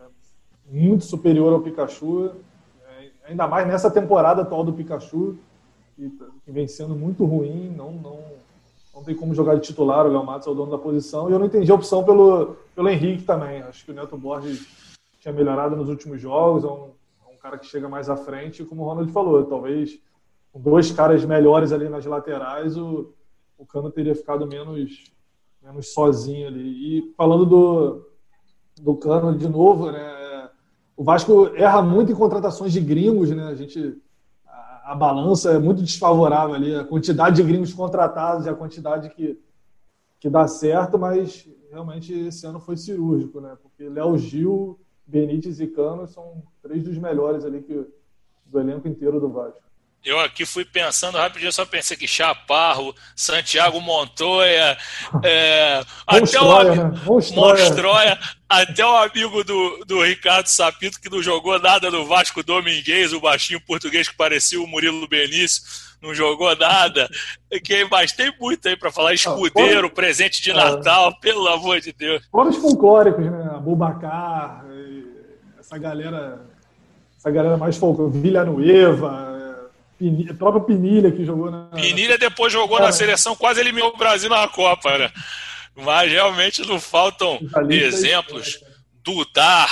[0.00, 0.04] é
[0.70, 2.30] muito superior ao Pikachu,
[2.86, 5.36] é, ainda mais nessa temporada atual do Pikachu,
[5.96, 6.10] que,
[6.44, 8.20] que vem sendo muito ruim, não, não,
[8.94, 11.32] não tem como jogar de titular, o Léo Matos é o dono da posição, e
[11.32, 13.62] eu não entendi a opção pelo, pelo Henrique também.
[13.62, 16.90] Acho que o Neto Borges tinha melhorado nos últimos jogos, é um,
[17.28, 19.98] é um cara que chega mais à frente, como o Ronald falou, talvez
[20.52, 23.12] com dois caras melhores ali nas laterais, o,
[23.58, 25.04] o Cano teria ficado menos,
[25.62, 26.98] menos sozinho ali.
[26.98, 28.08] E falando do,
[28.80, 30.50] do Cano de novo, né?
[30.96, 33.44] O Vasco erra muito em contratações de gringos, né?
[33.44, 34.00] A gente
[34.46, 39.10] a, a balança é muito desfavorável ali, a quantidade de gringos contratados e a quantidade
[39.10, 39.40] que
[40.24, 43.58] que dá certo, mas realmente esse ano foi cirúrgico, né?
[43.60, 47.86] Porque Léo Gil, Benítez e Cano são três dos melhores ali que,
[48.46, 49.63] do elenco inteiro do Vasco.
[50.04, 54.76] Eu aqui fui pensando rapidinho, só pensei que Chaparro, Santiago Montoya,
[55.22, 56.92] é, até o né?
[57.34, 63.14] Monstroia, até o amigo do, do Ricardo Sapito, que não jogou nada no Vasco Domingues,
[63.14, 65.62] o baixinho português que parecia o Murilo Benício,
[66.02, 67.08] não jogou nada.
[67.64, 69.14] Que, mas tem muito aí para falar.
[69.14, 71.14] Escudeiro, presente de Natal, é.
[71.18, 72.22] pelo amor de Deus.
[72.30, 73.52] Fora os folclóricos, né?
[73.54, 74.66] Abubacar,
[75.58, 76.44] essa galera,
[77.18, 79.33] essa galera mais folclórica, Villanueva,
[80.04, 81.66] Pinilha, próprio Pinilha que jogou na.
[81.68, 85.10] Pinilha depois jogou na seleção, quase eliminou o Brasil na Copa, né?
[85.74, 87.40] Mas realmente não faltam
[87.70, 88.60] exemplos.
[89.02, 89.70] Dudar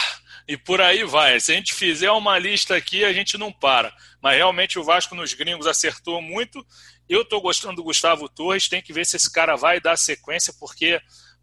[0.49, 1.39] e por aí vai.
[1.39, 3.93] Se a gente fizer uma lista aqui, a gente não para.
[4.21, 6.65] Mas realmente o Vasco nos gringos acertou muito.
[7.09, 10.53] Eu estou gostando do Gustavo Torres, tem que ver se esse cara vai dar sequência,
[10.59, 11.01] porque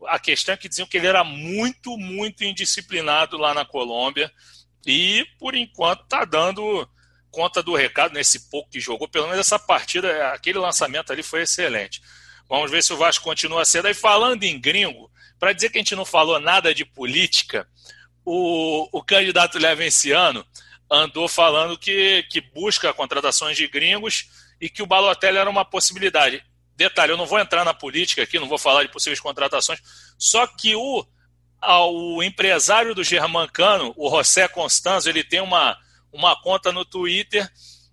[0.08, 4.32] a questão é que diziam que ele era muito, muito indisciplinado lá na Colômbia.
[4.86, 6.88] E por enquanto está dando
[7.32, 9.08] conta do recado nesse pouco que jogou.
[9.08, 12.02] Pelo menos essa partida, aquele lançamento ali foi excelente.
[12.48, 13.88] Vamos ver se o Vasco continua sendo.
[13.88, 17.68] E falando em gringo, para dizer que a gente não falou nada de política,
[18.26, 20.46] o, o candidato Levenciano
[20.92, 24.28] andou falando que, que busca contratações de gringos
[24.60, 26.44] e que o Balotelli era uma possibilidade.
[26.76, 29.80] Detalhe, eu não vou entrar na política aqui, não vou falar de possíveis contratações,
[30.18, 31.06] só que o,
[31.62, 35.78] o empresário do Germancano, o José Constanzo, ele tem uma,
[36.12, 37.50] uma conta no Twitter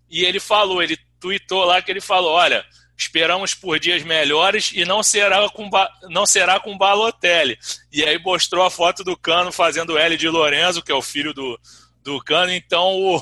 [0.08, 2.64] e ele falou, ele tweetou lá que ele falou, olha,
[2.96, 5.68] esperamos por dias melhores e não será com
[6.08, 7.58] não será com Balotelli.
[7.92, 11.34] E aí mostrou a foto do Cano fazendo L de Lorenzo, que é o filho
[11.34, 11.58] do,
[12.02, 12.52] do Cano.
[12.52, 13.20] Então o,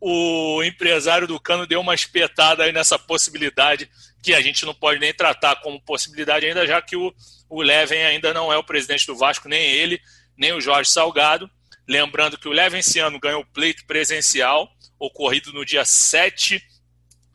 [0.00, 3.90] o empresário do Cano deu uma espetada aí nessa possibilidade
[4.22, 7.12] que a gente não pode nem tratar como possibilidade ainda, já que o,
[7.48, 10.00] o Leven ainda não é o presidente do Vasco, nem ele,
[10.36, 11.50] nem o Jorge Salgado.
[11.88, 16.62] Lembrando que o Leven esse ano ganhou o pleito presencial, ocorrido no dia 7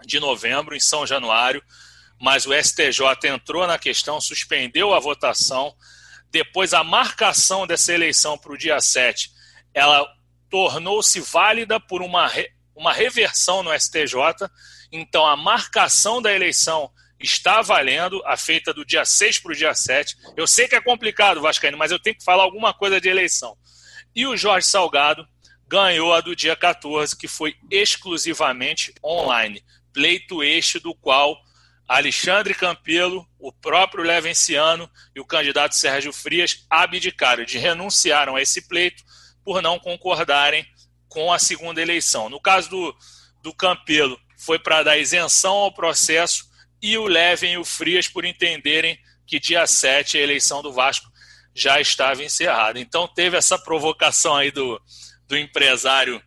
[0.05, 1.63] de novembro, em São Januário,
[2.21, 5.75] mas o STJ entrou na questão, suspendeu a votação.
[6.29, 9.31] Depois, a marcação dessa eleição para o dia 7,
[9.73, 10.07] ela
[10.51, 12.31] tornou-se válida por uma,
[12.75, 14.47] uma reversão no STJ.
[14.91, 19.73] Então, a marcação da eleição está valendo, a feita do dia 6 para o dia
[19.73, 20.15] 7.
[20.37, 23.57] Eu sei que é complicado, Vascaíno, mas eu tenho que falar alguma coisa de eleição.
[24.15, 25.28] E o Jorge Salgado
[25.67, 31.39] ganhou a do dia 14, que foi exclusivamente online pleito este do qual
[31.88, 38.67] Alexandre Campelo, o próprio Levenciano e o candidato Sérgio Frias abdicaram de renunciaram a esse
[38.67, 39.04] pleito
[39.43, 40.65] por não concordarem
[41.08, 42.30] com a segunda eleição.
[42.30, 42.97] No caso do,
[43.41, 46.45] do Campelo, foi para dar isenção ao processo
[46.82, 48.97] e o Leven e o Frias por entenderem
[49.28, 51.12] que dia 7 a eleição do Vasco
[51.53, 52.79] já estava encerrada.
[52.79, 54.81] Então teve essa provocação aí do,
[55.27, 56.21] do empresário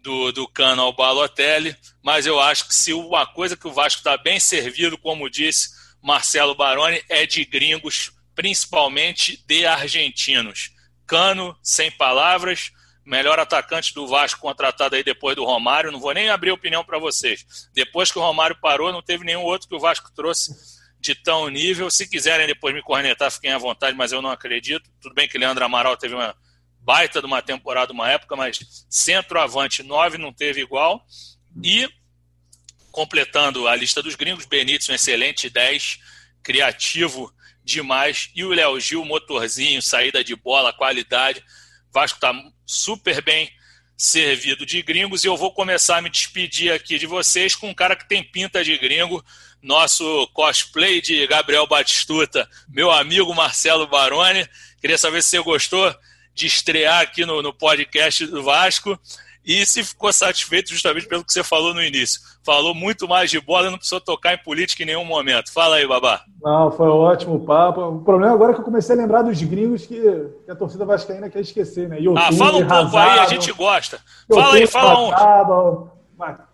[0.00, 3.98] do, do Cano ao Balotelli, mas eu acho que se uma coisa que o Vasco
[3.98, 5.70] está bem servido, como disse
[6.02, 10.70] Marcelo Baroni, é de gringos, principalmente de argentinos.
[11.06, 12.70] Cano, sem palavras,
[13.04, 15.90] melhor atacante do Vasco contratado aí depois do Romário.
[15.90, 17.68] Não vou nem abrir opinião para vocês.
[17.72, 20.75] Depois que o Romário parou, não teve nenhum outro que o Vasco trouxe
[21.06, 21.90] de tão nível.
[21.90, 24.90] Se quiserem depois me cornetar, fiquem à vontade, mas eu não acredito.
[25.00, 26.36] Tudo bem que Leandro Amaral teve uma
[26.80, 31.04] baita de uma temporada, uma época, mas centroavante 9 não teve igual.
[31.62, 31.88] E,
[32.90, 35.98] completando a lista dos gringos, Benítez, um excelente 10,
[36.42, 38.30] criativo demais.
[38.34, 41.42] E o Léo Gil, motorzinho, saída de bola, qualidade.
[41.92, 42.32] Vasco está
[42.64, 43.50] super bem
[43.96, 47.74] servido de gringos e eu vou começar a me despedir aqui de vocês com um
[47.74, 49.24] cara que tem pinta de gringo,
[49.62, 54.46] nosso cosplay de Gabriel Batistuta, meu amigo Marcelo Baroni.
[54.80, 55.94] Queria saber se você gostou
[56.34, 59.00] de estrear aqui no, no podcast do Vasco
[59.46, 62.20] e se ficou satisfeito justamente pelo que você falou no início.
[62.44, 65.52] Falou muito mais de bola, não precisou tocar em política em nenhum momento.
[65.52, 66.22] Fala aí, Babá.
[66.42, 67.80] Não, foi um ótimo papo.
[67.80, 70.00] O problema agora é que eu comecei a lembrar dos gringos que,
[70.44, 72.00] que a torcida vascaína quer esquecer, né?
[72.00, 74.00] YouTube, ah, fala um pouco aí, a gente gosta.
[74.28, 75.96] Fala aí, fala um.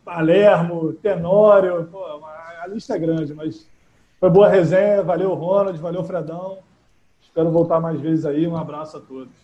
[0.05, 3.67] Palermo, Tenório, pô, a lista é grande, mas
[4.21, 6.59] foi boa resenha, valeu Ronald, valeu Fredão.
[7.23, 8.47] Espero voltar mais vezes aí.
[8.47, 9.42] Um abraço a todos.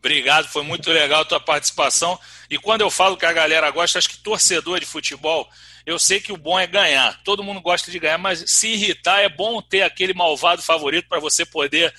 [0.00, 2.18] Obrigado, foi muito legal a tua participação.
[2.48, 5.46] E quando eu falo que a galera gosta, acho que torcedor de futebol,
[5.84, 7.22] eu sei que o bom é ganhar.
[7.22, 11.20] Todo mundo gosta de ganhar, mas se irritar é bom ter aquele malvado favorito para
[11.20, 11.94] você poder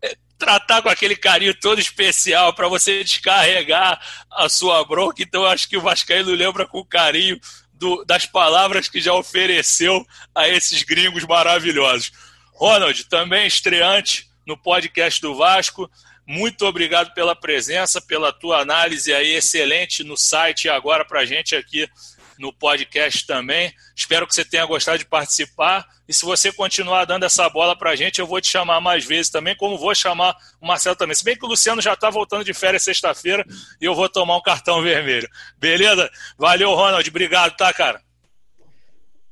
[0.00, 5.22] é, tratar com aquele carinho todo especial, para você descarregar a sua bronca.
[5.22, 7.38] Então acho que o Vascaíno lembra com carinho
[7.74, 12.10] do, das palavras que já ofereceu a esses gringos maravilhosos.
[12.54, 15.90] Ronald, também estreante no podcast do Vasco.
[16.26, 21.26] Muito obrigado pela presença, pela tua análise aí excelente no site e agora para a
[21.26, 21.88] gente aqui
[22.38, 23.72] no podcast também.
[23.94, 25.86] Espero que você tenha gostado de participar.
[26.08, 29.04] E se você continuar dando essa bola para a gente, eu vou te chamar mais
[29.04, 31.14] vezes também, como vou chamar o Marcelo também.
[31.14, 33.44] Se bem que o Luciano já está voltando de férias sexta-feira
[33.80, 35.28] e eu vou tomar um cartão vermelho.
[35.58, 36.10] Beleza?
[36.36, 37.08] Valeu, Ronald.
[37.08, 38.00] Obrigado, tá, cara?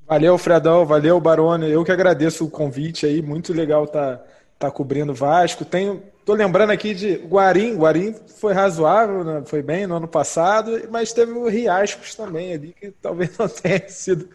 [0.07, 0.87] Valeu, Fredão.
[0.87, 1.71] Valeu, Barone.
[1.71, 3.21] Eu que agradeço o convite aí.
[3.23, 4.21] Muito legal tá,
[4.59, 5.65] tá cobrindo Vasco.
[5.65, 7.77] Tenho Tô lembrando aqui de Guarim.
[7.77, 9.43] Guarim foi razoável, né?
[9.45, 13.89] foi bem no ano passado, mas teve o Riascos também ali, que talvez não tenha
[13.89, 14.29] sido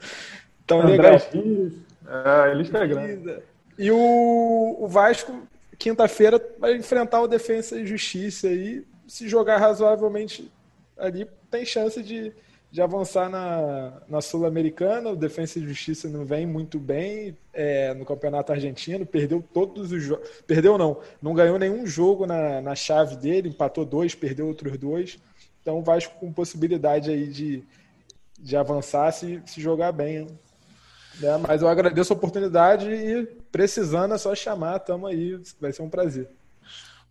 [0.66, 1.22] tão André legal.
[1.32, 1.74] Rios.
[2.08, 3.40] É, ele está grande.
[3.78, 8.86] E o, o Vasco, quinta-feira, vai enfrentar o Defensa e Justiça aí.
[9.08, 10.52] Se jogar razoavelmente
[10.98, 12.34] ali, tem chance de,
[12.72, 15.10] de avançar na, na Sul-Americana.
[15.10, 20.04] O Defensa e Justiça não vem muito bem é, no Campeonato Argentino, perdeu todos os
[20.04, 20.28] jogos.
[20.46, 25.18] Perdeu não, não ganhou nenhum jogo na, na chave dele, empatou dois, perdeu outros dois.
[25.62, 27.64] Então o Vasco com possibilidade aí de,
[28.40, 30.28] de avançar se, se jogar bem.
[31.20, 31.38] Né?
[31.38, 35.90] Mas eu agradeço a oportunidade e precisando é só chamar, tamo aí, vai ser um
[35.90, 36.30] prazer.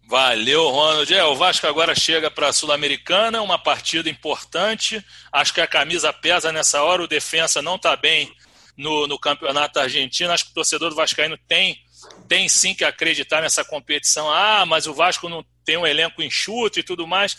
[0.08, 1.12] Valeu, Ronald.
[1.12, 5.04] É, o Vasco agora chega para a Sul-Americana, uma partida importante.
[5.32, 7.02] Acho que a camisa pesa nessa hora.
[7.02, 8.32] O defensa não está bem
[8.76, 10.30] no, no campeonato argentino.
[10.30, 11.82] Acho que o torcedor do Vascaíno tem,
[12.28, 14.30] tem sim que acreditar nessa competição.
[14.30, 17.36] Ah, mas o Vasco não tem um elenco enxuto e tudo mais.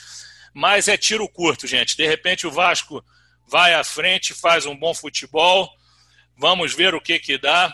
[0.53, 1.95] Mas é tiro curto, gente.
[1.95, 3.01] De repente o Vasco
[3.47, 5.69] vai à frente, faz um bom futebol.
[6.37, 7.73] Vamos ver o que que dá.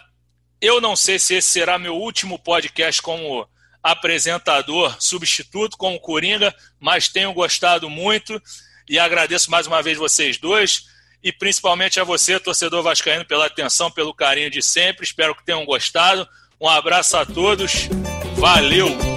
[0.62, 3.50] Eu não sei se esse será meu último podcast como
[3.84, 8.42] apresentador substituto como Coringa, mas tenho gostado muito
[8.90, 10.86] e agradeço mais uma vez vocês dois
[11.24, 15.06] e principalmente a você, torcedor vascaíno, pela atenção, pelo carinho de sempre.
[15.06, 16.28] Espero que tenham gostado.
[16.60, 17.88] Um abraço a todos.
[18.36, 19.13] Valeu!